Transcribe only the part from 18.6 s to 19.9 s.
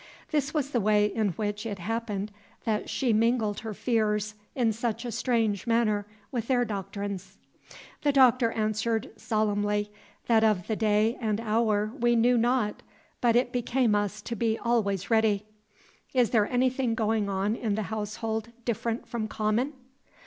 different from common?"